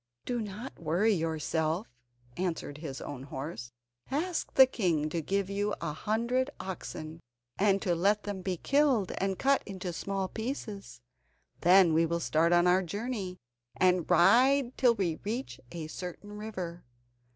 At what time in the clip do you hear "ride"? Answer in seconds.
14.09-14.75